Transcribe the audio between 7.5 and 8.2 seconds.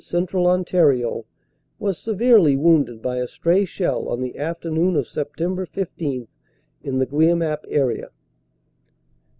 area.